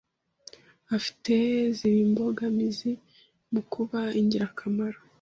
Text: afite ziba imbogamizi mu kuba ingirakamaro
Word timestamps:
afite 0.95 1.33
ziba 1.75 1.99
imbogamizi 2.07 2.91
mu 3.51 3.61
kuba 3.71 3.99
ingirakamaro 4.19 4.99